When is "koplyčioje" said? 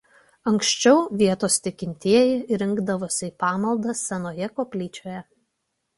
4.61-5.25